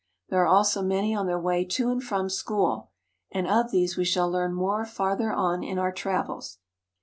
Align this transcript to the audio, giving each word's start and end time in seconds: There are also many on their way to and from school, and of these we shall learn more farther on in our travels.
There 0.29 0.41
are 0.41 0.47
also 0.47 0.81
many 0.81 1.13
on 1.13 1.27
their 1.27 1.39
way 1.39 1.63
to 1.63 1.91
and 1.91 2.01
from 2.01 2.27
school, 2.27 2.89
and 3.31 3.45
of 3.47 3.69
these 3.69 3.97
we 3.97 4.03
shall 4.03 4.31
learn 4.31 4.51
more 4.51 4.83
farther 4.83 5.31
on 5.31 5.63
in 5.63 5.77
our 5.77 5.91
travels. 5.91 6.57